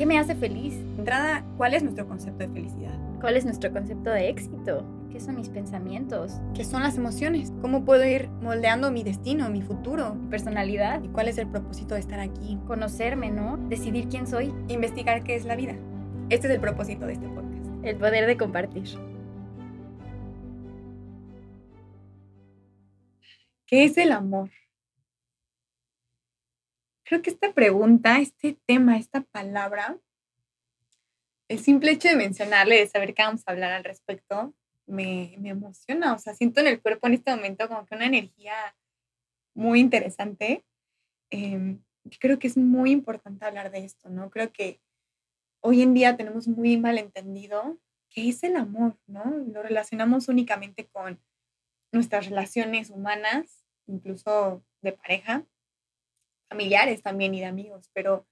[0.00, 0.72] ¿Qué me hace feliz?
[0.96, 2.98] Entrada, ¿cuál es nuestro concepto de felicidad?
[3.20, 4.82] ¿Cuál es nuestro concepto de éxito?
[5.12, 6.40] ¿Qué son mis pensamientos?
[6.54, 7.52] ¿Qué son las emociones?
[7.60, 10.14] ¿Cómo puedo ir moldeando mi destino, mi futuro?
[10.14, 11.02] ¿Mi personalidad?
[11.02, 12.58] ¿Y cuál es el propósito de estar aquí?
[12.66, 13.58] Conocerme, ¿no?
[13.68, 14.54] Decidir quién soy.
[14.68, 15.76] Investigar qué es la vida.
[16.30, 17.66] Este es el propósito de este podcast.
[17.82, 18.84] El poder de compartir.
[23.66, 24.48] ¿Qué es el amor?
[27.10, 29.98] Creo que esta pregunta, este tema, esta palabra,
[31.48, 34.54] el simple hecho de mencionarle, de saber que vamos a hablar al respecto,
[34.86, 36.14] me, me, emociona.
[36.14, 38.54] O sea, siento en el cuerpo en este momento como que una energía
[39.54, 40.64] muy interesante.
[41.32, 41.78] Eh,
[42.20, 44.30] creo que es muy importante hablar de esto, ¿no?
[44.30, 44.80] Creo que
[45.58, 47.76] hoy en día tenemos muy mal entendido
[48.08, 49.24] qué es el amor, ¿no?
[49.52, 51.20] Lo relacionamos únicamente con
[51.90, 55.44] nuestras relaciones humanas, incluso de pareja,
[56.50, 58.26] familiares también y de amigos, pero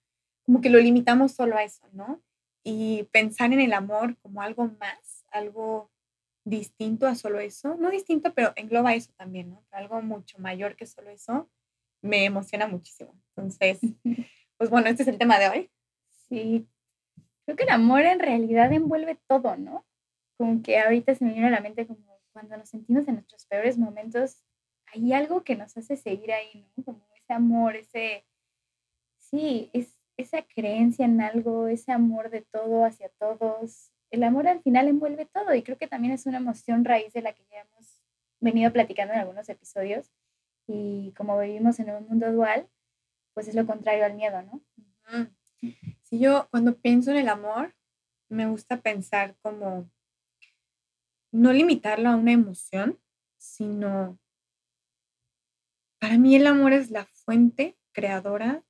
[0.45, 2.21] como que lo limitamos solo a eso, ¿no?
[2.65, 5.91] Y pensar en el amor como algo más, algo
[6.45, 9.65] distinto a solo eso, no distinto, pero engloba eso también, ¿no?
[9.71, 11.49] Algo mucho mayor que solo eso,
[12.02, 13.15] me emociona muchísimo.
[13.37, 13.79] Entonces,
[14.57, 15.71] pues bueno, este es el tema de hoy.
[16.29, 16.66] Sí,
[17.45, 19.87] creo que el amor en realidad envuelve todo, ¿no?
[20.37, 23.47] Como que ahorita se me viene a la mente como cuando nos sentimos en nuestros
[23.47, 24.45] peores momentos,
[24.93, 26.85] hay algo que nos hace seguir ahí, ¿no?
[26.85, 28.24] Como ese amor, ese,
[29.18, 33.93] sí, es esa creencia en algo, ese amor de todo hacia todos.
[34.10, 37.20] El amor al final envuelve todo y creo que también es una emoción raíz de
[37.20, 38.01] la que ya hemos
[38.40, 40.10] venido platicando en algunos episodios.
[40.66, 42.66] Y como vivimos en un mundo dual,
[43.35, 44.63] pues es lo contrario al miedo, ¿no?
[46.02, 47.74] Si yo cuando pienso en el amor,
[48.30, 49.90] me gusta pensar como
[51.30, 52.98] no limitarlo a una emoción,
[53.37, 54.18] sino
[55.98, 58.65] para mí el amor es la fuente creadora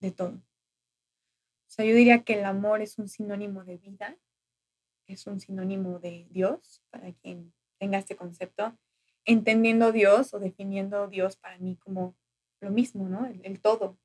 [0.00, 0.34] de todo.
[0.36, 4.16] O sea, yo diría que el amor es un sinónimo de vida,
[5.08, 8.78] es un sinónimo de Dios, para quien tenga este concepto,
[9.24, 12.14] entendiendo Dios o definiendo Dios para mí como
[12.60, 13.26] lo mismo, ¿no?
[13.26, 13.98] El, todo,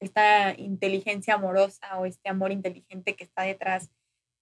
[0.00, 3.92] esta inteligencia amorosa o este amor inteligente que está detrás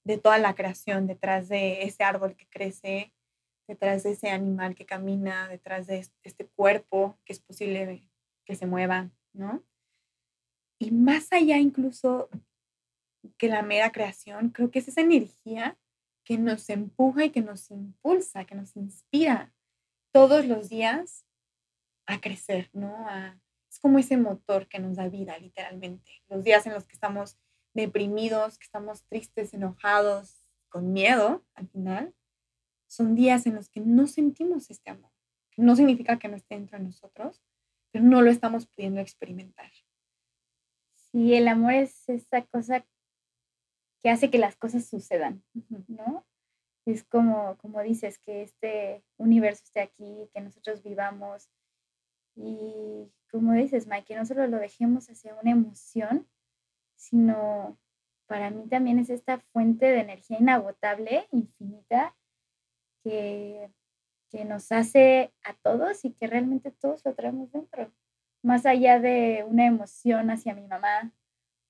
[0.03, 3.13] de toda la creación, detrás de ese árbol que crece,
[3.69, 8.09] detrás de ese animal que camina, detrás de este cuerpo que es posible
[8.47, 9.63] que se mueva, ¿no?
[10.79, 12.31] Y más allá incluso
[13.37, 15.77] que la mera creación, creo que es esa energía
[16.25, 19.53] que nos empuja y que nos impulsa, que nos inspira
[20.13, 21.27] todos los días
[22.07, 23.07] a crecer, ¿no?
[23.77, 26.23] es como ese motor que nos da vida, literalmente.
[26.29, 27.37] Los días en los que estamos
[27.75, 32.15] deprimidos, que estamos tristes, enojados, con miedo, al final,
[32.87, 35.11] son días en los que no sentimos este amor.
[35.57, 37.43] No significa que no esté dentro de nosotros,
[37.97, 39.71] pero no lo estamos pudiendo experimentar.
[41.15, 42.85] Y el amor es esa cosa
[44.03, 45.43] que hace que las cosas sucedan,
[45.89, 46.27] ¿no?
[46.85, 51.49] Es como, como dices, que este universo esté aquí, que nosotros vivamos.
[52.35, 56.29] Y como dices, Mike, que no solo lo dejemos hacia una emoción,
[56.97, 57.79] sino
[58.27, 62.15] para mí también es esta fuente de energía inagotable, infinita,
[63.03, 63.71] que,
[64.37, 67.91] que nos hace a todos y que realmente todos lo traemos dentro
[68.43, 71.11] más allá de una emoción hacia mi mamá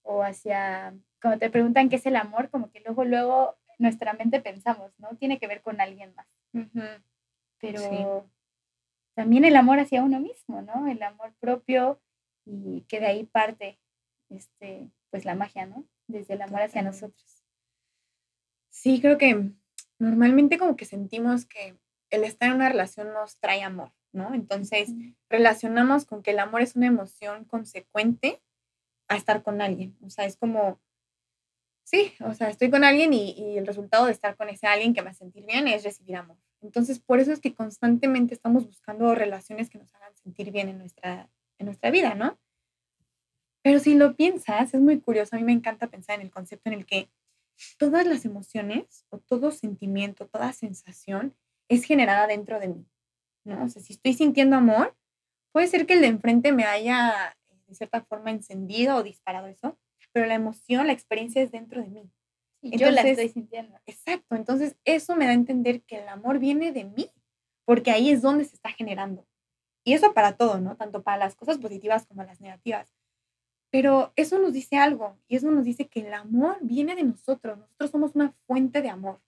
[0.02, 4.40] o hacia, cuando te preguntan qué es el amor, como que luego, luego nuestra mente
[4.40, 5.16] pensamos, ¿no?
[5.16, 6.26] Tiene que ver con alguien más.
[7.60, 8.28] Pero
[9.14, 10.88] también el amor hacia uno mismo, ¿no?
[10.88, 12.00] El amor propio
[12.44, 13.78] y que de ahí parte,
[14.28, 15.84] este, pues la magia, ¿no?
[16.08, 17.44] Desde el amor hacia nosotros.
[18.70, 19.50] Sí, creo que
[19.98, 21.78] normalmente como que sentimos que
[22.10, 24.34] el estar en una relación nos trae amor, ¿no?
[24.34, 24.90] Entonces,
[25.28, 28.40] relacionamos con que el amor es una emoción consecuente
[29.08, 29.96] a estar con alguien.
[30.02, 30.80] O sea, es como,
[31.84, 35.02] sí, o sea, estoy con alguien y, el resultado de estar con ese alguien que
[35.02, 36.36] me hace sentir bien es recibir amor.
[36.62, 40.78] Entonces, por eso es que constantemente estamos buscando relaciones que nos hagan sentir bien en
[40.78, 41.28] nuestra,
[41.58, 42.38] en nuestra vida, ¿no?
[43.62, 46.70] Pero si lo piensas, es muy curioso, a mí me encanta pensar en el concepto
[46.70, 47.08] en el que
[47.78, 51.34] todas las emociones o todo sentimiento, toda sensación
[51.68, 52.86] es generada dentro de mí.
[53.44, 53.64] ¿no?
[53.64, 54.96] O sea, si estoy sintiendo amor,
[55.52, 57.36] puede ser que el de enfrente me haya
[57.66, 59.78] de cierta forma encendido o disparado eso,
[60.12, 62.10] pero la emoción, la experiencia es dentro de mí.
[62.62, 63.78] Y yo la estoy sintiendo.
[63.86, 67.10] Exacto, entonces eso me da a entender que el amor viene de mí,
[67.64, 69.26] porque ahí es donde se está generando.
[69.84, 70.76] Y eso para todo, ¿no?
[70.76, 72.92] Tanto para las cosas positivas como las negativas.
[73.70, 77.58] Pero eso nos dice algo, y eso nos dice que el amor viene de nosotros,
[77.58, 79.20] nosotros somos una fuente de amor.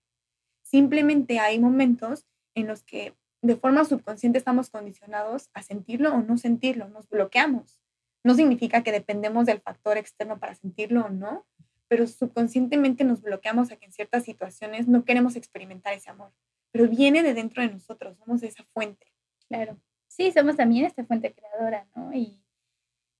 [0.69, 6.37] Simplemente hay momentos en los que de forma subconsciente estamos condicionados a sentirlo o no
[6.37, 7.81] sentirlo, nos bloqueamos.
[8.23, 11.47] No significa que dependemos del factor externo para sentirlo o no,
[11.87, 16.31] pero subconscientemente nos bloqueamos a que en ciertas situaciones no queremos experimentar ese amor,
[16.71, 19.11] pero viene de dentro de nosotros, somos esa fuente.
[19.47, 22.13] Claro, sí, somos también esta fuente creadora, ¿no?
[22.13, 22.39] Y,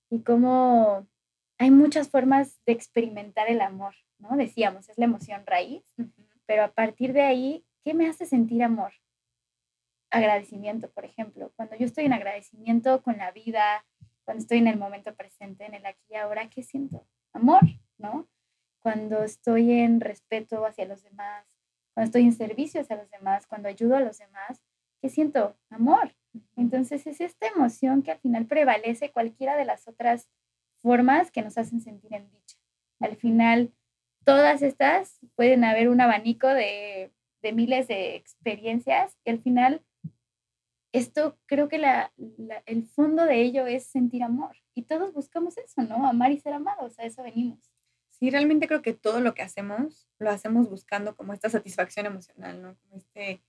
[0.08, 1.04] y como
[1.58, 4.36] hay muchas formas de experimentar el amor, ¿no?
[4.36, 5.82] Decíamos, es la emoción raíz,
[6.50, 8.92] pero a partir de ahí, ¿qué me hace sentir amor?
[10.10, 11.52] Agradecimiento, por ejemplo.
[11.54, 13.86] Cuando yo estoy en agradecimiento con la vida,
[14.24, 17.06] cuando estoy en el momento presente, en el aquí y ahora, ¿qué siento?
[17.32, 17.60] Amor,
[17.98, 18.28] ¿no?
[18.80, 21.46] Cuando estoy en respeto hacia los demás,
[21.94, 24.60] cuando estoy en servicio hacia los demás, cuando ayudo a los demás,
[25.00, 25.56] ¿qué siento?
[25.68, 26.16] Amor.
[26.56, 30.28] Entonces es esta emoción que al final prevalece cualquiera de las otras
[30.82, 32.56] formas que nos hacen sentir en dicha.
[32.98, 33.72] Al final,
[34.24, 37.12] todas estas pueden haber un abanico de,
[37.42, 39.82] de miles de experiencias y al final
[40.92, 42.12] esto creo que la,
[42.66, 44.56] el fondo de ello es sentir amor.
[44.74, 46.06] Y todos buscamos eso, ¿no?
[46.06, 47.58] Amar y ser amados, a eso venimos.
[48.10, 52.60] Sí, realmente creo que todo lo que hacemos lo hacemos buscando como esta satisfacción emocional,
[52.60, 52.76] ¿no?
[52.92, 53.42] Este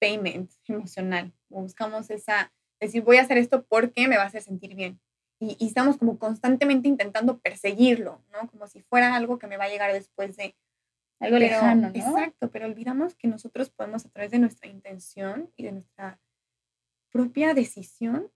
[0.00, 1.32] payment emocional.
[1.48, 5.00] Buscamos esa, decir, voy a hacer esto porque me va a hacer sentir bien.
[5.42, 8.48] Y, y, estamos como constantemente intentando perseguirlo, ¿no?
[8.48, 10.54] Como si fuera algo que me va a llegar después de...
[11.18, 11.94] Algo lejano, ¿no?
[11.94, 16.20] Exacto, pero olvidamos que nosotros podemos a través de nuestra intención y de nuestra
[17.10, 18.30] propia decisión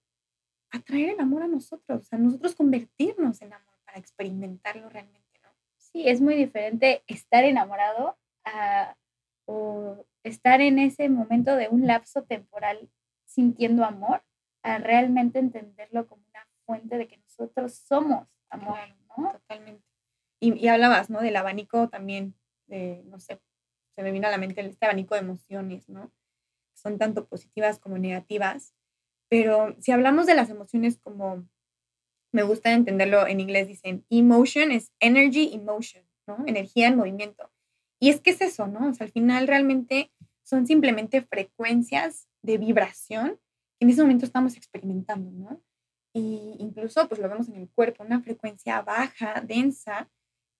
[0.73, 5.51] atraer el amor a nosotros, o sea, nosotros convertirnos en amor para experimentarlo realmente, ¿no?
[5.77, 8.97] Sí, es muy diferente estar enamorado a,
[9.45, 12.91] o estar en ese momento de un lapso temporal
[13.27, 14.25] sintiendo amor,
[14.65, 16.26] a realmente entenderlo como
[16.67, 18.79] fuente de que nosotros somos amor,
[19.17, 19.33] ¿no?
[19.33, 19.85] Totalmente.
[20.41, 21.21] Y, y, hablabas, ¿no?
[21.23, 22.35] Del abanico también,
[22.67, 23.41] de, no sé,
[23.95, 26.13] se me vino a la mente este abanico de emociones, ¿no?
[26.77, 28.75] son tanto positivas como negativas,
[29.29, 31.49] pero si hablamos de las emociones como
[32.33, 36.45] me gusta entenderlo en inglés, dicen emotion es energy emotion, ¿no?
[36.47, 37.51] Energía en movimiento.
[37.99, 38.91] Y es que es eso, ¿no?
[38.91, 43.41] O sea, al final realmente son simplemente frecuencias de vibración
[43.79, 45.61] que en ese momento estamos experimentando, ¿no?
[46.17, 50.09] Y incluso, pues lo vemos en el cuerpo, una frecuencia baja, densa,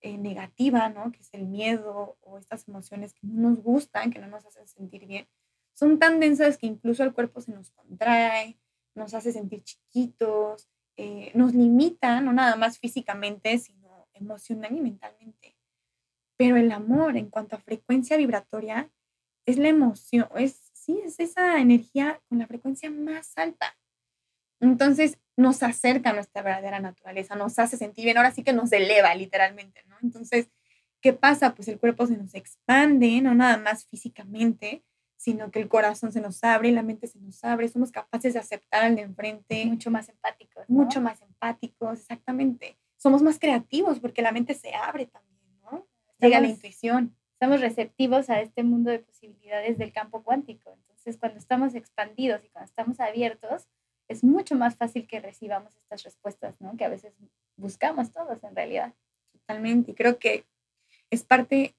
[0.01, 1.11] eh, negativa, ¿no?
[1.11, 4.67] Que es el miedo o estas emociones que no nos gustan, que no nos hacen
[4.67, 5.27] sentir bien,
[5.73, 8.59] son tan densas que incluso el cuerpo se nos contrae,
[8.93, 15.57] nos hace sentir chiquitos, eh, nos limita, no nada más físicamente, sino emocional y mentalmente.
[16.37, 18.91] Pero el amor, en cuanto a frecuencia vibratoria,
[19.47, 23.75] es la emoción, es, sí, es esa energía con la frecuencia más alta.
[24.59, 28.71] Entonces nos acerca a nuestra verdadera naturaleza, nos hace sentir bien, ahora sí que nos
[28.71, 29.95] eleva literalmente, ¿no?
[30.01, 30.49] Entonces,
[30.99, 31.53] ¿qué pasa?
[31.53, 34.83] Pues el cuerpo se nos expande, no nada más físicamente,
[35.15, 38.33] sino que el corazón se nos abre y la mente se nos abre, somos capaces
[38.33, 39.65] de aceptar al de enfrente.
[39.65, 40.67] Mucho más empáticos.
[40.69, 42.77] Mucho más empáticos, exactamente.
[42.97, 45.87] Somos más creativos porque la mente se abre también, ¿no?
[46.19, 47.15] Llega la intuición.
[47.33, 50.73] Estamos receptivos a este mundo de posibilidades del campo cuántico.
[50.73, 53.67] Entonces, cuando estamos expandidos y cuando estamos abiertos,
[54.07, 56.75] es mucho más fácil que recibamos estas respuestas, ¿no?
[56.77, 57.13] Que a veces
[57.55, 58.93] buscamos todos en realidad.
[59.31, 59.91] Totalmente.
[59.91, 60.45] Y creo que
[61.09, 61.75] es parte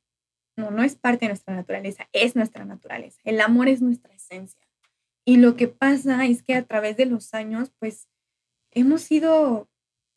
[0.59, 3.21] no, no es parte de nuestra naturaleza, es nuestra naturaleza.
[3.25, 4.61] El amor es nuestra esencia.
[5.25, 8.09] Y lo que pasa es que a través de los años, pues,
[8.73, 9.69] hemos sido,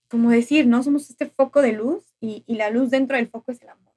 [0.10, 0.84] como decir, ¿no?
[0.84, 3.94] Somos este foco de luz y, y la luz dentro del foco es el amor.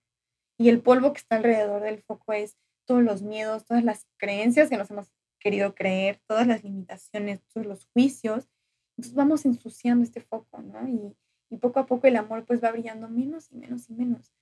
[0.59, 4.69] Y el polvo que está alrededor del foco es todos los miedos, todas las creencias
[4.69, 5.11] que nos hemos
[5.45, 8.49] querido creer, todas las limitaciones, todos los juicios.
[8.97, 10.89] Entonces vamos ensuciando este foco, ¿no?
[10.89, 11.15] Y,
[11.51, 14.33] y poco a poco el amor pues va brillando menos y menos y menos.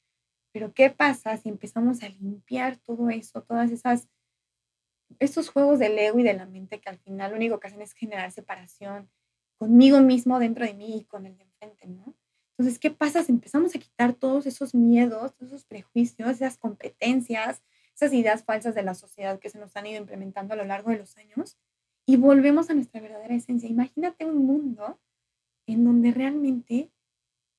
[0.52, 4.08] Pero ¿qué pasa si empezamos a limpiar todo eso, todas esas,
[5.18, 7.82] estos juegos del ego y de la mente que al final lo único que hacen
[7.82, 9.10] es generar separación
[9.58, 12.14] conmigo mismo, dentro de mí y con el de enfrente, ¿no?
[12.56, 17.62] Entonces, ¿qué pasa si empezamos a quitar todos esos miedos, todos esos prejuicios, esas competencias,
[17.94, 20.90] esas ideas falsas de la sociedad que se nos han ido implementando a lo largo
[20.90, 21.58] de los años
[22.06, 23.68] y volvemos a nuestra verdadera esencia?
[23.68, 25.00] Imagínate un mundo
[25.66, 26.90] en donde realmente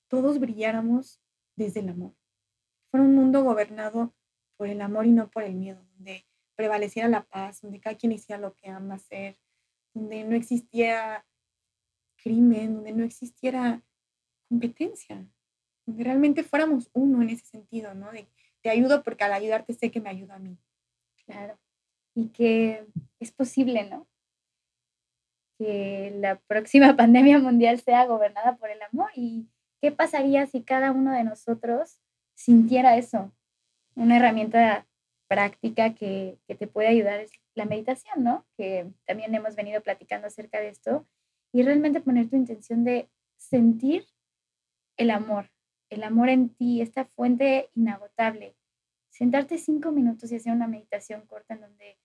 [0.07, 1.21] todos brilláramos
[1.55, 2.13] desde el amor
[2.93, 4.13] fuera un mundo gobernado
[4.55, 8.11] por el amor y no por el miedo, donde prevaleciera la paz, donde cada quien
[8.11, 9.39] hiciera lo que ama hacer,
[9.95, 11.25] donde no existiera
[12.17, 13.81] crimen, donde no existiera
[14.47, 15.27] competencia,
[15.87, 18.11] donde realmente fuéramos uno en ese sentido, ¿no?
[18.63, 20.57] Te ayudo porque al ayudarte sé que me ayuda a mí.
[21.25, 21.59] Claro.
[22.15, 22.87] Y que
[23.19, 24.07] es posible, ¿no?
[25.59, 29.11] Que la próxima pandemia mundial sea gobernada por el amor.
[29.15, 29.47] ¿Y
[29.81, 31.99] qué pasaría si cada uno de nosotros
[32.35, 33.31] sintiera eso.
[33.95, 34.87] Una herramienta
[35.27, 38.45] práctica que, te puede ayudar es la meditación, ¿no?
[38.57, 41.05] Que también hemos venido platicando acerca de esto.
[41.51, 44.07] Y realmente poner tu intención de sentir
[44.97, 45.49] el amor,
[45.93, 48.55] el amor en ti, esta fuente inagotable.
[49.09, 51.97] Sentarte cinco minutos y hacer una meditación corta en donde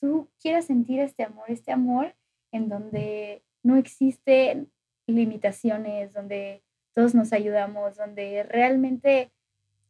[0.00, 2.14] tú quieras sentir este amor, este amor
[2.52, 4.70] en donde no existen
[5.06, 6.62] limitaciones, donde
[6.94, 9.30] todos nos ayudamos, donde realmente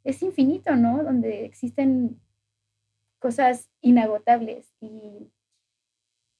[0.04, 1.02] es infinito, ¿no?
[1.02, 2.20] Donde existen
[3.18, 4.72] cosas inagotables.
[4.80, 5.30] Y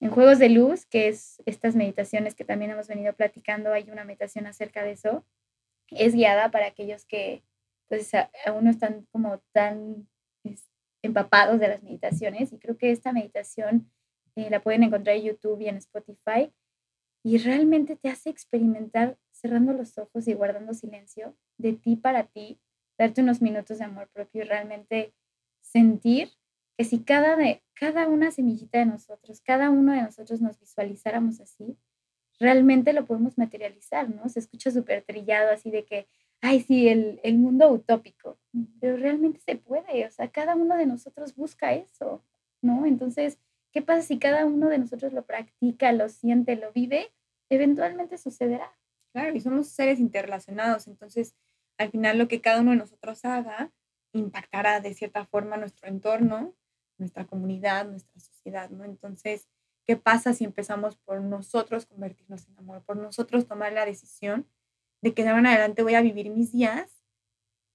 [0.01, 4.05] en Juegos de Luz, que es estas meditaciones que también hemos venido platicando, hay una
[4.05, 5.25] meditación acerca de eso.
[5.91, 7.43] Es guiada para aquellos que
[7.89, 8.11] pues
[8.45, 10.09] aún no están como tan
[11.03, 13.91] empapados de las meditaciones y creo que esta meditación
[14.35, 16.53] eh, la pueden encontrar en YouTube y en Spotify
[17.23, 22.61] y realmente te hace experimentar cerrando los ojos y guardando silencio de ti para ti,
[22.99, 25.15] darte unos minutos de amor propio y realmente
[25.61, 26.31] sentir
[26.77, 31.41] que si cada, de, cada una semillita de nosotros, cada uno de nosotros nos visualizáramos
[31.41, 31.77] así,
[32.39, 34.29] realmente lo podemos materializar, ¿no?
[34.29, 36.07] Se escucha súper trillado así de que,
[36.41, 38.39] ay, sí, el, el mundo utópico,
[38.81, 42.23] pero realmente se puede, o sea, cada uno de nosotros busca eso,
[42.61, 42.87] ¿no?
[42.87, 43.39] Entonces,
[43.73, 47.13] ¿qué pasa si cada uno de nosotros lo practica, lo siente, lo vive?
[47.49, 48.73] Eventualmente sucederá.
[49.13, 51.35] Claro, y somos seres interrelacionados, entonces
[51.79, 53.73] al final lo que cada uno de nosotros haga
[54.13, 56.55] impactará de cierta forma nuestro entorno,
[56.99, 58.85] nuestra comunidad, nuestra sociedad, ¿no?
[58.85, 59.49] Entonces,
[59.87, 64.47] ¿qué pasa si empezamos por nosotros convertirnos en amor, por nosotros tomar la decisión
[65.03, 67.03] de que de ahora en adelante voy a vivir mis días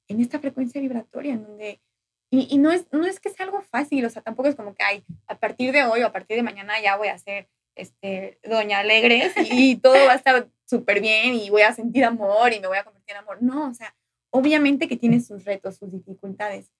[0.07, 1.81] en esta frecuencia vibratoria, en donde,
[2.29, 4.83] y, no, es, no es que sea algo fácil, o sea, tampoco es como que,
[4.83, 8.39] ay, a partir de hoy o a partir de mañana ya voy a ser este,
[8.43, 12.59] Doña Alegres y, todo va a estar súper bien y voy a sentir amor y
[12.59, 13.41] me voy a convertir en amor.
[13.41, 13.95] No, o sea,
[14.31, 16.71] obviamente que tiene sus retos, sus dificultades,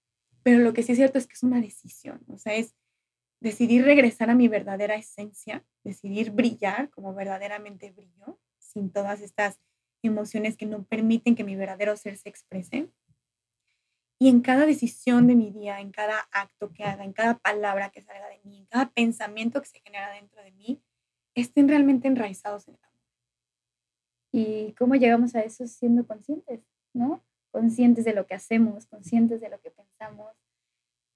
[0.43, 2.75] pero lo que sí es cierto es que es una decisión, o sea, es
[3.41, 9.59] decidir regresar a mi verdadera esencia, decidir brillar como verdaderamente brillo, sin todas estas
[10.03, 12.89] emociones que no permiten que mi verdadero ser se exprese.
[14.19, 17.89] Y en cada decisión de mi día, en cada acto que haga, en cada palabra
[17.89, 20.79] que salga de mí, en cada pensamiento que se genera dentro de mí,
[21.33, 22.91] estén realmente enraizados en el amor.
[24.31, 26.61] ¿Y cómo llegamos a eso siendo conscientes,
[26.93, 27.23] no?
[27.49, 30.35] Conscientes de lo que hacemos, conscientes de lo que pensamos.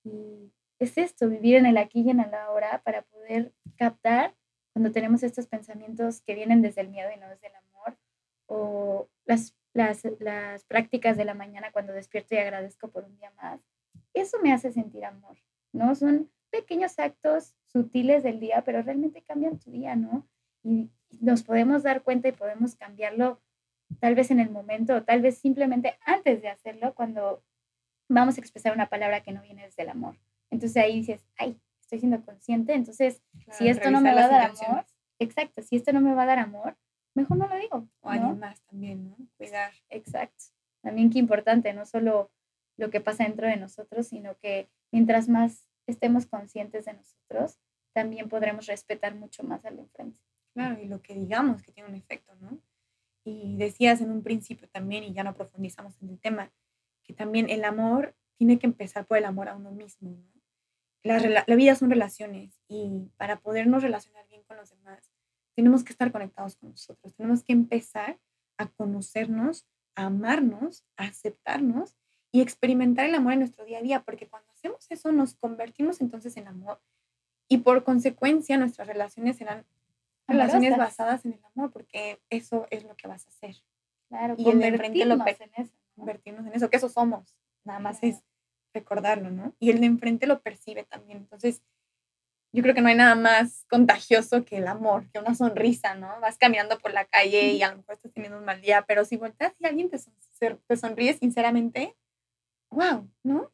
[0.04, 4.36] Y es esto, vivir en el aquí y en el ahora para poder captar
[4.74, 7.98] cuando tenemos estos pensamientos que vienen desde el miedo y no desde el amor,
[8.48, 13.32] o las, las, las prácticas de la mañana cuando despierto y agradezco por un día
[13.42, 13.62] más.
[14.14, 15.38] Eso me hace sentir amor,
[15.72, 15.96] ¿no?
[15.96, 20.28] Son pequeños actos sutiles del día, pero realmente cambian tu día, ¿no?
[20.64, 20.90] Y
[21.22, 23.42] nos podemos dar cuenta y podemos cambiarlo
[24.00, 27.44] tal vez en el momento o tal vez simplemente antes de hacerlo cuando
[28.10, 30.18] vamos a expresar una palabra que no viene desde el amor.
[30.52, 33.22] Entonces ahí dices, ay, estoy siendo consciente, entonces
[33.52, 34.86] si esto no me va a dar amor,
[35.20, 36.78] exacto, si esto no me va a dar amor,
[37.14, 37.88] mejor no lo digo.
[38.02, 39.18] O alguien más también, ¿no?
[39.38, 39.72] Cuidar.
[39.90, 40.46] Exacto.
[40.82, 42.32] También qué importante, no solo
[42.78, 47.60] lo que pasa dentro de nosotros, sino que mientras más estemos conscientes de nosotros,
[47.94, 50.20] también podremos respetar mucho más al enfrente.
[50.54, 52.60] Claro, y lo que digamos que tiene un efecto, ¿no?
[53.24, 56.52] Y decías en un principio también, y ya no profundizamos en el tema,
[57.04, 60.35] que también el amor tiene que empezar por el amor a uno mismo, ¿no?
[61.06, 65.12] La, la vida son relaciones y para podernos relacionar bien con los demás,
[65.56, 68.20] tenemos que estar conectados con nosotros, tenemos que empezar
[68.58, 71.96] a conocernos, a amarnos, a aceptarnos
[72.32, 76.02] y experimentar el amor en nuestro día a día, porque cuando hacemos eso nos convertimos
[76.02, 76.82] entonces en amor
[77.48, 79.66] y por consecuencia nuestras relaciones serán
[80.28, 83.56] relaciones basadas en el amor, porque eso es lo que vas a hacer.
[84.10, 88.24] Claro, y el lo en eso, convertirnos en eso, que eso somos, nada más es
[88.76, 89.56] recordarlo, ¿no?
[89.60, 91.18] Y el de enfrente lo percibe también.
[91.18, 91.64] Entonces,
[92.54, 96.20] yo creo que no hay nada más contagioso que el amor, que una sonrisa, ¿no?
[96.22, 99.04] Vas caminando por la calle y a lo mejor estás teniendo un mal día, pero
[99.04, 100.00] si volteas y alguien te,
[100.68, 101.96] te sonríe sinceramente,
[102.70, 103.52] wow, ¿no?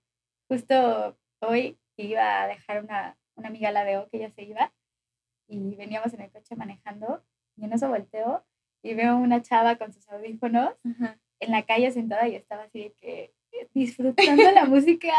[0.47, 4.73] Justo hoy iba a dejar una, una amiga la veo que ella se iba
[5.47, 7.23] y veníamos en el coche manejando
[7.55, 8.45] y en eso volteo
[8.83, 10.75] y veo una chava con sus audífonos
[11.39, 13.33] en la calle sentada y estaba así de que
[13.73, 15.13] disfrutando la música.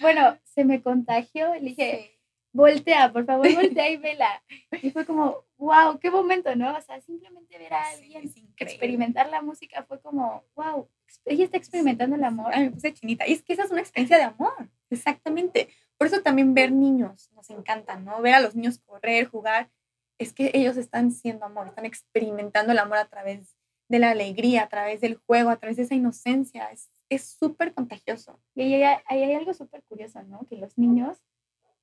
[0.00, 2.14] Bueno, se me contagió le dije,
[2.52, 4.42] voltea, por favor, voltea y vela.
[4.80, 6.76] Y fue como, wow, qué momento, ¿no?
[6.76, 10.88] O sea, simplemente ver a alguien experimentar la música fue como, wow,
[11.26, 12.52] ella está experimentando el amor.
[12.54, 13.26] Ay, me puse chinita.
[13.26, 15.68] Y es que esa es una experiencia de amor, exactamente.
[15.98, 18.20] Por eso también ver niños nos encanta, ¿no?
[18.22, 19.70] Ver a los niños correr, jugar.
[20.18, 23.56] Es que ellos están siendo amor, están experimentando el amor a través
[23.88, 26.70] de la alegría, a través del juego, a través de esa inocencia.
[26.70, 26.88] Es
[27.18, 28.40] súper contagioso.
[28.54, 30.46] Y ahí hay, hay algo súper curioso, ¿no?
[30.46, 31.18] Que los niños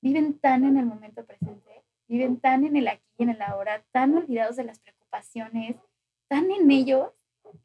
[0.02, 3.84] viven tan en el momento presente, viven tan en el aquí y en el ahora,
[3.92, 5.76] tan olvidados de las preocupaciones,
[6.28, 7.12] tan en ellos,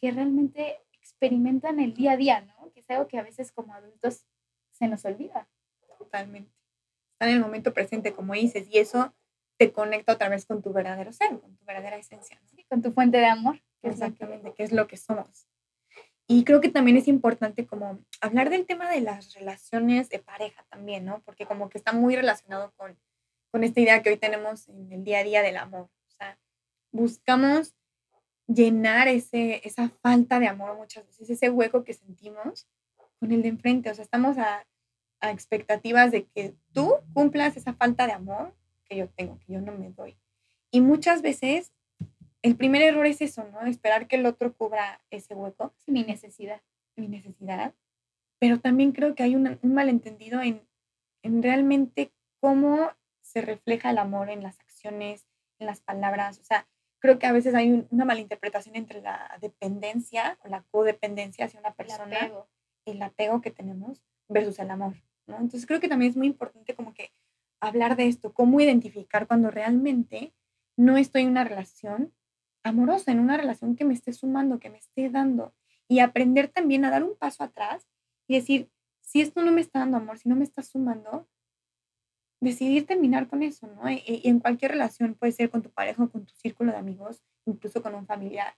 [0.00, 2.56] que realmente experimentan el día a día, ¿no?
[2.74, 4.26] es algo que a veces como adultos
[4.70, 5.48] se nos olvida.
[5.98, 6.52] Totalmente.
[7.12, 9.14] Está en el momento presente, como dices, y eso
[9.56, 12.40] te conecta otra vez con tu verdadero ser, con tu verdadera esencia.
[12.44, 13.62] Sí, con tu fuente de amor.
[13.82, 15.46] Exactamente, que es lo que somos.
[16.28, 20.64] Y creo que también es importante como hablar del tema de las relaciones de pareja
[20.68, 21.20] también, ¿no?
[21.24, 22.98] Porque como que está muy relacionado con,
[23.52, 25.82] con esta idea que hoy tenemos en el día a día del amor.
[25.82, 26.36] O sea,
[26.90, 27.74] buscamos
[28.48, 32.66] llenar ese, esa falta de amor muchas veces, ese hueco que sentimos
[33.20, 33.90] con el de enfrente.
[33.90, 34.66] O sea, estamos a,
[35.20, 38.52] a expectativas de que tú cumplas esa falta de amor
[38.88, 40.16] que yo tengo, que yo no me doy.
[40.72, 41.72] Y muchas veces
[42.46, 43.66] el primer error es eso, ¿no?
[43.66, 45.74] Esperar que el otro cubra ese hueco.
[45.86, 46.62] mi necesidad.
[46.94, 47.74] Mi necesidad.
[48.38, 50.62] Pero también creo que hay un malentendido en,
[51.22, 55.26] en realmente cómo se refleja el amor en las acciones,
[55.58, 56.38] en las palabras.
[56.38, 56.68] O sea,
[57.00, 61.74] creo que a veces hay una malinterpretación entre la dependencia o la codependencia hacia una
[61.74, 62.32] persona, el
[62.84, 64.94] el apego que tenemos versus el amor,
[65.26, 65.34] ¿no?
[65.34, 67.10] Entonces creo que también es muy importante como que
[67.60, 70.32] hablar de esto, cómo identificar cuando realmente
[70.76, 72.12] no estoy en una relación
[72.68, 75.54] amorosa, en una relación que me esté sumando, que me esté dando.
[75.88, 77.86] Y aprender también a dar un paso atrás
[78.26, 78.70] y decir,
[79.00, 81.28] si esto no me está dando amor, si no me está sumando,
[82.40, 83.90] decidir terminar con eso, ¿no?
[83.90, 86.78] Y, y en cualquier relación, puede ser con tu pareja o con tu círculo de
[86.78, 88.54] amigos, incluso con un familiar,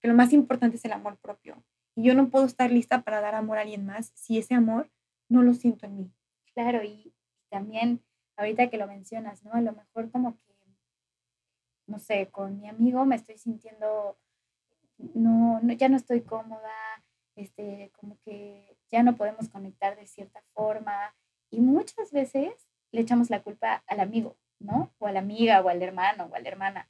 [0.00, 1.64] que lo más importante es el amor propio.
[1.94, 4.90] Y yo no puedo estar lista para dar amor a alguien más si ese amor
[5.28, 6.12] no lo siento en mí.
[6.54, 7.14] Claro, y
[7.48, 8.02] también
[8.36, 9.52] ahorita que lo mencionas, ¿no?
[9.52, 10.51] A lo mejor como que
[11.92, 14.16] no sé, con mi amigo me estoy sintiendo,
[15.14, 16.72] no, no, ya no estoy cómoda,
[17.36, 21.14] este, como que ya no podemos conectar de cierta forma.
[21.50, 24.94] Y muchas veces le echamos la culpa al amigo, ¿no?
[24.98, 26.88] O a la amiga, o al hermano, o a la hermana.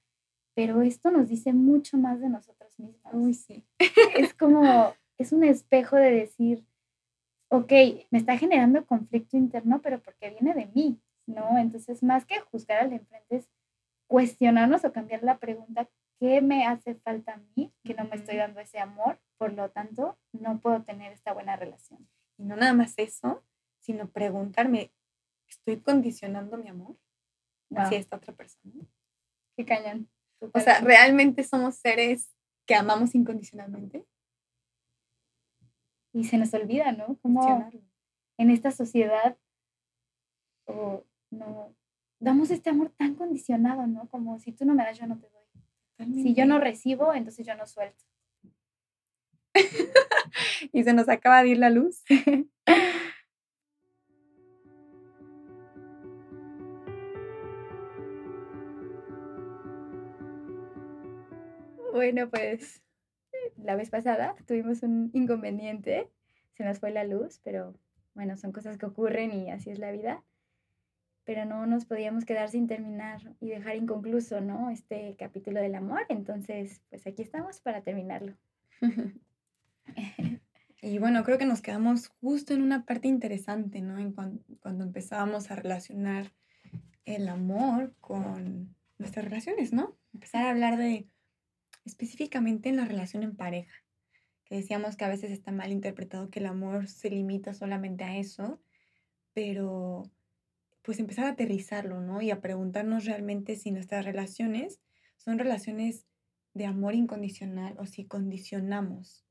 [0.54, 3.12] Pero esto nos dice mucho más de nosotros mismos.
[3.12, 3.66] Uy, sí.
[4.16, 6.64] Es como, es un espejo de decir,
[7.48, 7.72] ok,
[8.10, 11.58] me está generando conflicto interno, pero porque viene de mí, ¿no?
[11.58, 13.48] Entonces, más que juzgar al de enfrente, es
[14.12, 15.88] cuestionarnos o cambiar la pregunta,
[16.20, 19.18] ¿qué me hace falta a mí que no me estoy dando ese amor?
[19.38, 22.06] Por lo tanto, no puedo tener esta buena relación.
[22.36, 23.42] Y no nada más eso,
[23.80, 24.92] sino preguntarme,
[25.48, 26.94] ¿estoy condicionando mi amor
[27.74, 28.74] hacia esta otra persona?
[29.56, 30.10] Qué cañón.
[30.52, 32.34] O sea, ¿realmente somos seres
[32.66, 34.04] que amamos incondicionalmente?
[36.12, 37.16] Y se nos olvida, ¿no?
[37.22, 37.70] Como
[38.36, 39.38] en esta sociedad,
[40.66, 41.74] o no,
[42.22, 44.08] damos este amor tan condicionado, ¿no?
[44.08, 45.42] Como si tú no me das, yo no te doy.
[46.22, 48.04] Si yo no recibo, entonces yo no suelto.
[50.72, 52.02] y se nos acaba de ir la luz.
[61.92, 62.82] bueno, pues
[63.56, 66.08] la vez pasada tuvimos un inconveniente,
[66.54, 67.74] se nos fue la luz, pero
[68.14, 70.24] bueno, son cosas que ocurren y así es la vida
[71.24, 74.70] pero no nos podíamos quedar sin terminar y dejar inconcluso, ¿no?
[74.70, 76.04] Este capítulo del amor.
[76.08, 78.36] Entonces, pues aquí estamos para terminarlo.
[80.82, 83.98] y bueno, creo que nos quedamos justo en una parte interesante, ¿no?
[83.98, 86.32] En cuando, empezábamos a relacionar
[87.04, 89.96] el amor con nuestras relaciones, ¿no?
[90.12, 91.08] Empezar a hablar de
[91.84, 93.84] específicamente en la relación en pareja,
[94.44, 98.16] que decíamos que a veces está mal interpretado que el amor se limita solamente a
[98.16, 98.60] eso,
[99.34, 100.04] pero
[100.82, 102.20] pues empezar a aterrizarlo, ¿no?
[102.22, 104.80] Y a preguntarnos realmente si nuestras relaciones
[105.16, 106.06] son relaciones
[106.54, 109.24] de amor incondicional o si condicionamos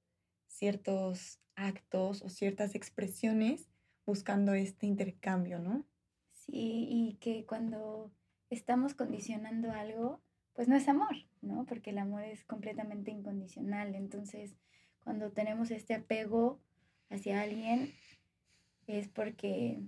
[0.48, 3.70] ciertos actos o ciertas expresiones
[4.06, 5.86] buscando este intercambio, ¿no?
[6.32, 8.12] Sí, y que cuando
[8.50, 10.22] estamos condicionando algo,
[10.54, 11.66] pues no es amor, ¿no?
[11.66, 13.96] Porque el amor es completamente incondicional.
[13.96, 14.56] Entonces,
[15.04, 16.60] cuando tenemos este apego
[17.10, 17.94] hacia alguien,
[18.88, 19.82] es porque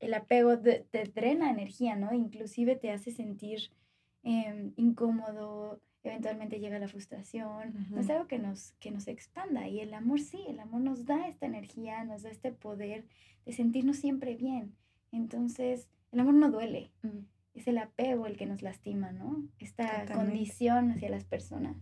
[0.00, 2.12] el apego te, drena energía, ¿no?
[2.12, 3.70] Inclusive te hace sentir
[4.22, 9.68] em, incómodo, eventualmente llega la frustración, no es algo que nos, que nos expanda.
[9.68, 13.04] Y el amor sí, el amor nos da esta energía, nos da este poder
[13.44, 14.74] de sentirnos siempre bien.
[15.12, 16.90] Entonces, el amor no duele,
[17.54, 19.46] es el apego el que nos lastima, ¿no?
[19.58, 21.76] Esta condición hacia las personas.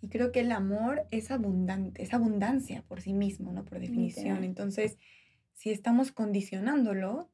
[0.00, 3.64] Y creo que el amor es abundante, es abundancia por sí mismo, ¿no?
[3.64, 4.44] Por definición.
[4.44, 4.98] Entonces,
[5.54, 7.30] si estamos condicionándolo,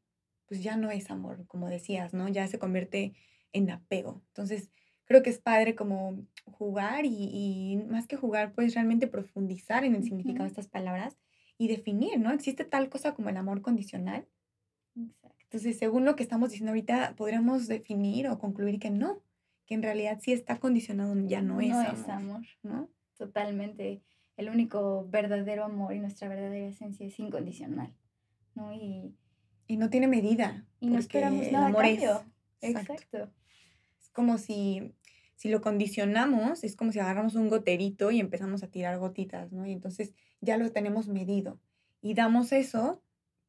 [0.52, 2.28] pues ya no es amor, como decías, ¿no?
[2.28, 3.14] Ya se convierte
[3.54, 4.20] en apego.
[4.26, 4.70] Entonces,
[5.06, 10.04] creo que es padre como jugar y, más que jugar, pues realmente profundizar en el
[10.04, 11.16] significado de estas palabras
[11.56, 12.32] y definir, ¿no?
[12.32, 14.28] Existe tal cosa como el amor condicional.
[14.94, 15.38] Exacto.
[15.44, 19.22] Entonces, según lo que estamos diciendo ahorita, podríamos definir o concluir que no,
[19.64, 22.90] que en realidad sí está condicionado, ya no, es, amor, amor, ¿no?
[23.16, 24.02] Totalmente.
[24.36, 27.94] el único verdadero amor y nuestra verdadera esencia es incondicional,
[28.54, 28.70] ¿no?
[28.74, 29.14] Y,
[29.66, 30.66] y no tiene medida.
[30.80, 32.24] Y no esperamos nada amor cambio.
[32.60, 33.30] Exacto.
[34.00, 34.94] Es como si,
[35.34, 39.66] si lo condicionamos, es como si agarramos un goterito y empezamos a tirar gotitas, ¿no?
[39.66, 41.58] Y entonces ya lo tenemos medido.
[42.00, 43.02] Y damos eso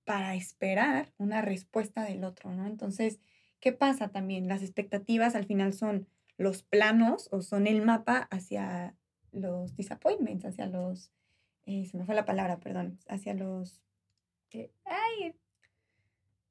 [0.06, 2.66] para esperar una respuesta del otro, ¿no?
[2.66, 3.20] Entonces,
[3.60, 4.48] ¿qué pasa también?
[4.48, 8.96] Las expectativas al final son los planos o son el mapa hacia
[9.32, 11.12] los disappointments, hacia los,
[11.66, 13.82] eh, se me fue la palabra, perdón, hacia los...
[14.52, 15.36] ay,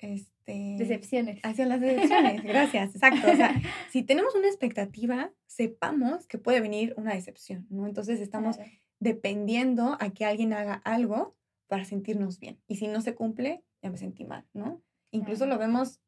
[0.02, 1.40] este, decepciones.
[1.42, 3.30] Hacia las decepciones, gracias, exacto.
[3.30, 3.60] O sea,
[3.90, 7.86] si tenemos una expectativa, sepamos que puede venir una decepción, ¿no?
[7.86, 8.58] Entonces estamos
[8.98, 11.36] dependiendo a que alguien haga algo
[11.66, 12.60] para sentirnos bien.
[12.66, 14.82] Y si no se cumple, ya me sentí mal, ¿no?
[15.10, 16.00] Incluso lo vemos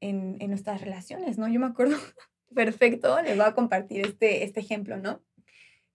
[0.00, 1.48] en, en, nuestras relaciones, ¿no?
[1.48, 1.96] Yo me acuerdo
[2.54, 5.22] perfecto, les voy a compartir este, este ejemplo, ¿no?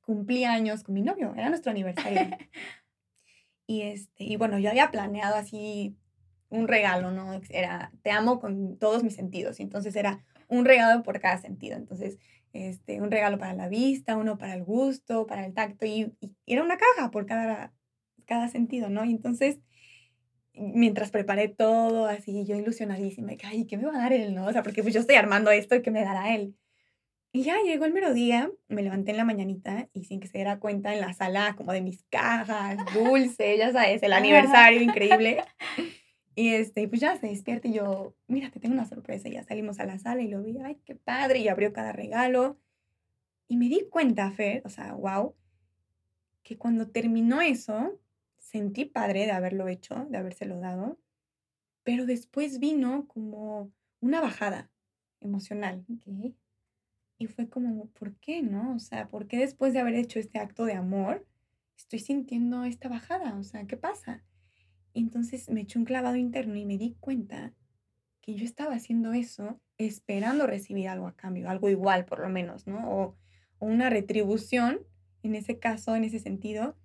[0.02, 2.22] Cumplí años con mi novio, era nuestro aniversario.
[3.68, 5.96] y, este, y bueno, yo había planeado así
[6.50, 7.40] un regalo, ¿no?
[7.50, 9.60] Era, te amo con todos mis sentidos.
[9.60, 11.78] Y entonces era un regalo por cada sentido.
[11.78, 12.18] Entonces,
[12.54, 15.86] este, un regalo para la vista, uno para el gusto, para el tacto.
[15.86, 16.14] Y,
[16.46, 17.74] era una caja por cada,
[18.26, 19.06] cada sentido, ¿no?
[19.06, 19.60] Y entonces,
[20.54, 24.46] mientras preparé todo, así, yo ilusionadísima, que, ay, ¿qué me va a dar él, no?
[24.46, 26.56] O sea, porque pues yo estoy armando esto y ¿qué me dará él?
[27.34, 30.40] Y ya llegó el mero día, me levanté en la mañanita y sin que se
[30.40, 35.44] diera cuenta en la sala como de mis cajas, dulce, ya sabes, el aniversario increíble.
[36.38, 39.28] Y este, pues ya se despierta y yo, mira, te tengo una sorpresa.
[39.28, 41.40] Y ya salimos a la sala y lo vi, ay, qué padre.
[41.40, 42.60] Y abrió cada regalo.
[43.48, 45.34] Y me di cuenta, Fer, o sea, wow,
[46.44, 48.00] que cuando terminó eso,
[48.38, 51.00] sentí padre de haberlo hecho, de habérselo dado.
[51.82, 54.70] Pero después vino como una bajada
[55.22, 55.88] emocional.
[57.18, 58.76] Y fue como, ¿por qué no?
[58.76, 61.26] O sea, ¿por qué después de haber hecho este acto de amor,
[61.76, 63.36] estoy sintiendo esta bajada?
[63.40, 64.24] O sea, ¿qué pasa?
[65.00, 67.54] Entonces me echó un clavado interno y me di cuenta
[68.22, 72.68] que yo estaba haciendo eso esperando recibir algo a cambio, algo igual por lo menos,
[72.68, 72.90] ¿no?
[72.90, 73.16] O,
[73.60, 74.82] una retribución,
[75.24, 76.78] en ese caso, en ese sentido,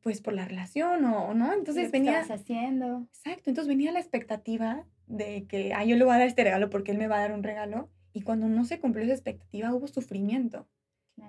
[0.00, 1.52] pues por la relación o, no.
[1.52, 2.20] Entonces venía...
[2.20, 3.06] haciendo.
[3.12, 6.70] Exacto, entonces venía la expectativa de que, ah, yo le voy a dar este regalo
[6.70, 7.90] porque él me va a dar un regalo.
[8.14, 10.66] Y cuando no se cumplió esa expectativa, hubo sufrimiento,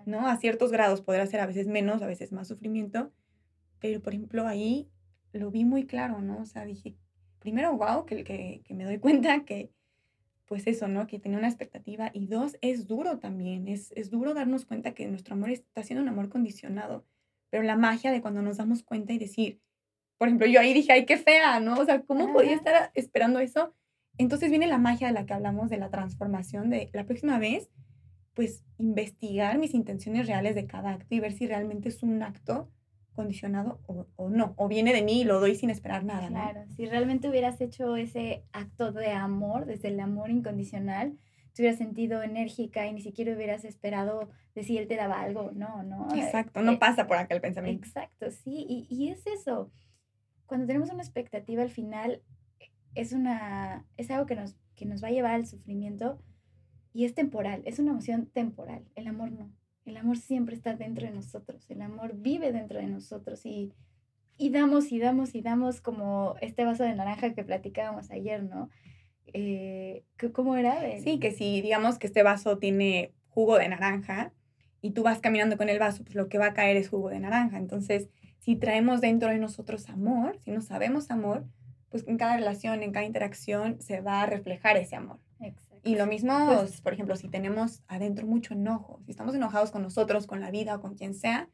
[0.06, 0.28] ¿no?
[0.28, 3.12] A ciertos grados podrá ser a veces menos, a veces más sufrimiento.
[3.80, 4.90] Pero, por ejemplo, ahí
[5.34, 6.40] lo vi muy claro, ¿no?
[6.40, 6.96] O sea, dije,
[7.40, 9.72] primero, wow, que, que, que me doy cuenta que,
[10.46, 11.08] pues eso, ¿no?
[11.08, 12.12] Que tenía una expectativa.
[12.14, 16.04] Y dos, es duro también, es, es duro darnos cuenta que nuestro amor está siendo
[16.04, 17.06] un amor condicionado.
[17.50, 19.60] Pero la magia de cuando nos damos cuenta y decir,
[20.18, 21.76] por ejemplo, yo ahí dije, ay, qué fea, ¿no?
[21.76, 23.74] O sea, ¿cómo podía estar esperando eso?
[24.18, 27.70] Entonces viene la magia de la que hablamos, de la transformación, de la próxima vez,
[28.34, 32.70] pues investigar mis intenciones reales de cada acto y ver si realmente es un acto
[33.14, 36.28] condicionado o, no, o viene de mí y lo doy sin esperar nada.
[36.28, 41.18] Claro, si realmente hubieras hecho ese acto de amor, desde el amor incondicional,
[41.54, 45.52] te hubieras sentido enérgica y ni siquiera hubieras esperado de si él te daba algo,
[45.54, 46.08] no, no.
[46.16, 47.86] Exacto, no eh, pasa por acá el pensamiento.
[47.86, 49.72] Exacto, sí, y, y es eso.
[50.46, 52.22] Cuando tenemos una expectativa al final,
[52.96, 56.20] es, una, es algo que nos, que nos va a llevar al sufrimiento
[56.94, 59.52] y es temporal, es una emoción temporal, el amor no.
[59.86, 63.74] El amor siempre está dentro de nosotros, el amor vive dentro de nosotros y,
[64.38, 68.70] y damos y damos y damos como este vaso de naranja que platicábamos ayer, ¿no?
[69.28, 70.78] Eh, ¿Cómo era?
[71.00, 74.34] Sí, que si digamos que este vaso tiene jugo de naranja
[74.82, 77.10] y tú vas caminando con el vaso, pues lo que va a caer es jugo
[77.10, 77.58] de naranja.
[77.58, 81.46] Entonces, si traemos dentro de nosotros amor, si no sabemos amor,
[81.90, 85.20] pues en cada relación, en cada interacción se va a reflejar ese amor.
[85.84, 89.82] Y lo mismo, pues, por ejemplo, si tenemos adentro mucho enojo, si estamos enojados con
[89.82, 91.50] nosotros, con la vida o con quien sea,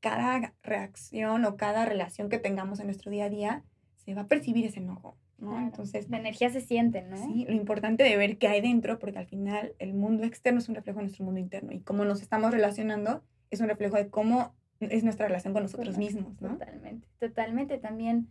[0.00, 3.64] cada reacción o cada relación que tengamos en nuestro día a día,
[3.96, 5.58] se va a percibir ese enojo, ¿no?
[5.60, 7.16] Entonces, la energía se siente, ¿no?
[7.16, 10.68] Sí, lo importante de ver qué hay dentro, porque al final el mundo externo es
[10.68, 14.08] un reflejo de nuestro mundo interno y cómo nos estamos relacionando es un reflejo de
[14.08, 16.50] cómo es nuestra relación con nosotros mismos, ¿no?
[16.50, 17.78] Totalmente, totalmente.
[17.78, 18.30] También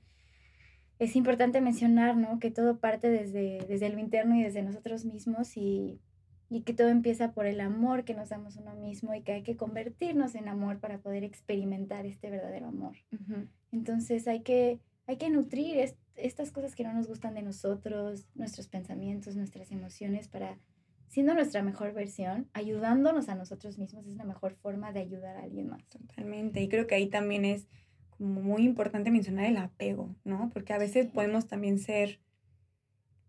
[1.00, 2.40] es importante mencionar, ¿no?
[2.40, 6.00] Que todo parte desde, desde lo interno y desde nosotros mismos y,
[6.66, 9.44] que todo empieza por el amor que nos damos a uno mismo y que hay
[9.44, 12.96] que convertirnos en amor para poder experimentar este verdadero amor.
[13.74, 18.70] Entonces hay que, hay que nutrir estas cosas que no nos gustan de nosotros, nuestros
[18.70, 20.58] pensamientos, nuestras emociones para,
[21.10, 25.44] siendo nuestra mejor versión, ayudándonos a nosotros mismos, es la mejor forma de ayudar a
[25.44, 25.86] alguien más.
[25.90, 26.62] Totalmente.
[26.62, 27.68] Y creo que ahí también es
[28.18, 30.50] como muy importante mencionar el apego, ¿no?
[30.54, 32.20] Porque a veces podemos también ser,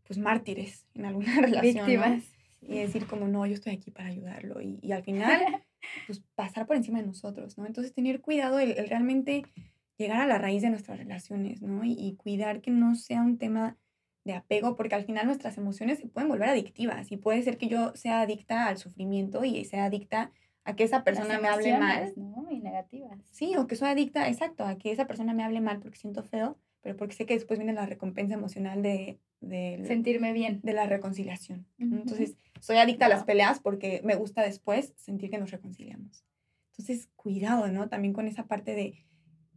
[0.07, 1.87] pues, mártires en alguna relación.
[1.87, 2.25] Víctimas.
[2.61, 4.61] Y decir como, no, yo estoy aquí para ayudarlo.
[4.61, 5.41] Y, y al final
[6.07, 7.67] pues, pasar por encima de nosotros, ¿no?
[7.67, 9.45] Entonces, tener cuidado, el, realmente
[9.97, 11.85] llegar a la raíz de nuestras relaciones, ¿no?
[11.85, 13.77] Y, y, cuidar que no sea un tema
[14.25, 17.69] de apego, porque al final nuestras emociones se pueden volver adictivas y puede ser que
[17.69, 20.33] yo sea adicta al sufrimiento y sea adicta
[20.69, 22.13] a que esa persona me hable mal.
[22.17, 22.47] ¿no?
[22.79, 23.19] Negativas.
[23.31, 26.23] Sí, o que soy adicta, exacto, a que esa persona me hable mal porque siento
[26.23, 29.19] feo, pero porque sé que después viene la recompensa emocional de...
[29.41, 30.61] de Sentirme bien.
[30.63, 31.67] De la reconciliación.
[31.79, 36.25] Entonces, soy adicta a las peleas porque me gusta después sentir que nos reconciliamos.
[36.73, 37.89] Entonces, cuidado, ¿no?
[37.89, 39.05] También con esa parte de,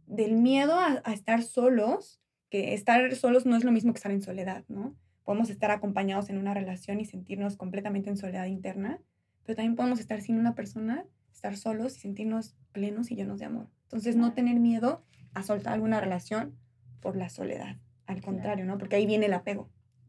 [0.06, 4.12] del miedo a, a estar solos, que estar solos no es lo mismo que estar
[4.12, 4.96] en soledad, ¿no?
[5.24, 9.00] Podemos estar acompañados en una relación y sentirnos completamente en soledad interna,
[9.44, 11.06] pero también podemos estar sin una persona,
[11.42, 13.66] estar solos y sentirnos plenos y llenos de amor.
[13.84, 15.02] Entonces, no tener miedo
[15.34, 16.56] a soltar alguna relación
[17.00, 18.78] por la soledad, al contrario, ¿no?
[18.78, 19.68] Porque ahí viene el apego.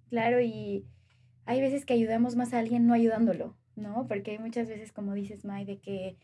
[0.10, 0.86] Claro, y
[1.46, 4.06] hay veces que ayudamos más a alguien no ayudándolo, ¿no?
[4.08, 6.18] Porque hay muchas veces, como dices, May, de que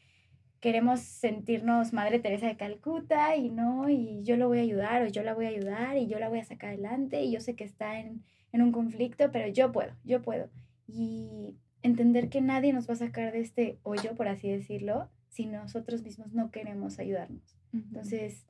[0.59, 5.07] queremos sentirnos Madre Teresa de Calcuta y no, y yo lo voy a ayudar o
[5.07, 7.55] yo la voy a ayudar y yo la voy a sacar adelante y yo sé
[7.55, 10.51] que está en, en un conflicto, pero yo puedo, yo puedo.
[10.85, 15.45] Y entender que nadie nos va a sacar de este hoyo, por así decirlo, si
[15.45, 17.57] nosotros mismos no queremos ayudarnos.
[17.73, 18.45] Entonces,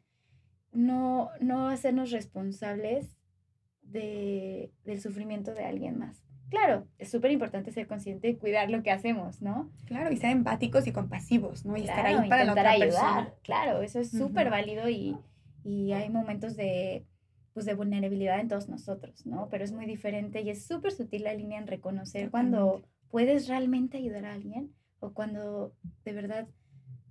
[0.71, 3.17] no, no hacernos responsables
[3.81, 6.23] de, del sufrimiento de alguien más.
[6.49, 9.71] Claro, es súper importante ser consciente y cuidar lo que hacemos, ¿no?
[9.85, 11.77] Claro, y ser empáticos y compasivos, ¿no?
[11.77, 12.89] Y estar ahí para la otra ayudar.
[12.89, 13.33] Persona.
[13.43, 15.15] Claro, eso es súper válido y,
[15.63, 17.05] y hay momentos de,
[17.53, 19.47] pues, de vulnerabilidad en todos nosotros, ¿no?
[19.49, 23.97] Pero es muy diferente y es súper sutil la línea en reconocer cuando puedes realmente
[23.97, 26.47] ayudar a alguien o cuando de verdad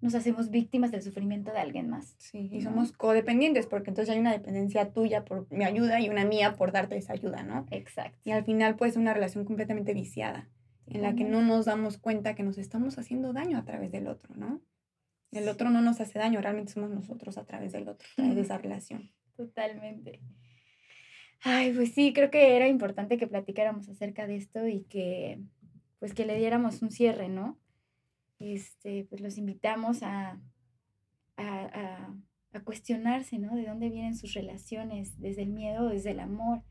[0.01, 2.15] nos hacemos víctimas del sufrimiento de alguien más.
[2.19, 6.25] Sí, y somos codependientes porque entonces hay una dependencia tuya por mi ayuda y una
[6.25, 7.67] mía por darte esa ayuda, ¿no?
[7.71, 8.19] Exacto.
[8.25, 10.49] Y al final puede ser una relación completamente viciada,
[10.87, 14.07] en la que no nos damos cuenta que nos estamos haciendo daño a través del
[14.07, 14.61] otro, ¿no?
[15.33, 18.37] El otro no nos hace daño, realmente somos nosotros a través del otro, a través
[18.37, 19.11] de esa relación.
[19.37, 20.21] Totalmente.
[21.43, 25.41] Ay, pues sí, creo que era importante que platicáramos acerca de esto y que
[25.99, 27.59] pues que le diéramos un cierre, ¿no?
[28.39, 30.41] Este, pues los invitamos a,
[31.37, 32.15] a,
[32.53, 33.55] a, cuestionarse, ¿no?
[33.55, 36.63] De dónde vienen sus relaciones, desde el miedo, desde el amor.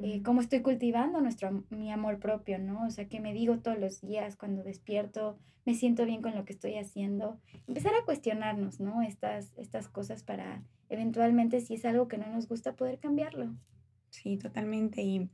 [0.00, 2.86] Eh, cómo estoy cultivando nuestro, mi amor propio, ¿no?
[2.86, 6.44] O sea, que me digo todos los días cuando despierto, me siento bien con lo
[6.44, 7.40] que estoy haciendo.
[7.66, 9.02] Empezar a cuestionarnos, ¿no?
[9.02, 13.56] Estas, estas cosas para eventualmente, si es algo que no nos gusta, poder cambiarlo.
[14.10, 15.02] Sí, totalmente.
[15.02, 15.28] Y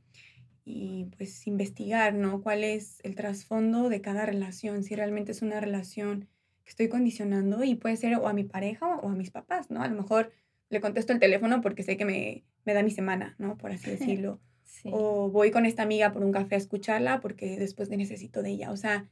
[0.65, 2.41] y pues investigar, ¿no?
[2.41, 4.83] ¿Cuál es el trasfondo de cada relación?
[4.83, 6.29] Si realmente es una relación
[6.63, 9.81] que estoy condicionando y puede ser o a mi pareja o a mis papás, ¿no?
[9.81, 10.31] A lo mejor
[10.69, 13.57] le contesto el teléfono porque sé que me, me da mi semana, ¿no?
[13.57, 14.39] Por así decirlo.
[14.85, 18.71] O voy con esta amiga por un café a escucharla porque después necesito de ella.
[18.71, 19.09] O sea,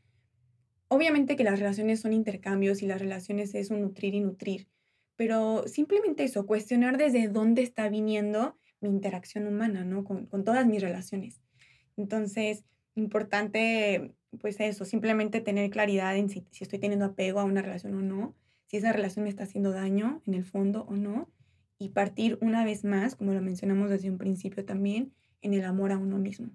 [0.87, 4.67] obviamente que las relaciones son intercambios y las relaciones es un nutrir y nutrir,
[5.15, 10.03] pero simplemente eso, cuestionar desde dónde está viniendo mi interacción humana, ¿no?
[10.03, 11.41] Con, todas mis relaciones.
[11.97, 12.65] Entonces,
[12.95, 17.93] importante, pues eso, simplemente tener claridad en si, si, estoy teniendo apego a una relación
[17.95, 21.29] o no, si esa relación me está haciendo daño en el fondo o no,
[21.77, 25.91] y partir una vez más, como lo mencionamos desde un principio también, en el amor
[25.91, 26.51] a uno mismo.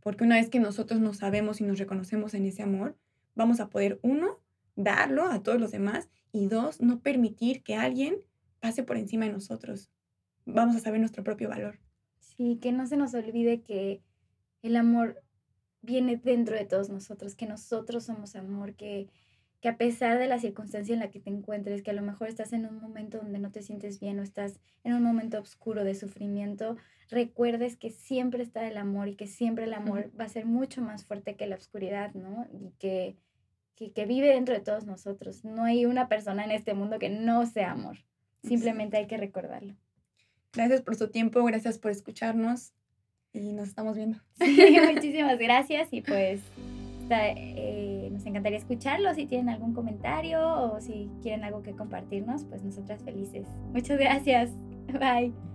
[0.00, 2.96] Porque una vez que nosotros nos sabemos y nos reconocemos en ese amor,
[3.34, 4.40] vamos a poder, uno,
[4.76, 8.16] darlo a todos los demás y dos, no permitir que alguien
[8.60, 9.90] pase por encima de nosotros
[10.46, 11.78] vamos a saber nuestro propio valor.
[12.18, 14.02] Sí, que no se nos olvide que
[14.62, 15.22] el amor
[15.82, 19.08] viene dentro de todos nosotros, que nosotros somos amor, que,
[19.60, 22.28] que a pesar de la circunstancia en la que te encuentres, que a lo mejor
[22.28, 25.84] estás en un momento donde no te sientes bien o estás en un momento oscuro
[25.84, 26.76] de sufrimiento,
[27.10, 30.80] recuerdes que siempre está el amor y que siempre el amor va a ser mucho
[30.80, 32.46] más fuerte que la oscuridad, ¿no?
[32.50, 33.16] Y que,
[33.76, 35.44] que, que, vive dentro de todos nosotros.
[35.44, 37.98] No hay una persona en este mundo que no sea amor.
[38.42, 39.76] Simplemente hay que recordarlo.
[40.54, 42.72] Gracias por su tiempo, gracias por escucharnos
[43.32, 44.18] y nos estamos viendo.
[44.38, 46.40] Sí, muchísimas gracias y pues
[47.10, 52.62] eh, nos encantaría escucharlo si tienen algún comentario o si quieren algo que compartirnos, pues
[52.62, 53.46] nosotras felices.
[53.72, 54.50] Muchas gracias.
[54.86, 55.53] Bye.